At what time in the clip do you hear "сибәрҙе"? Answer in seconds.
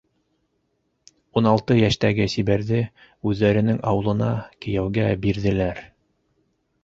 2.35-2.79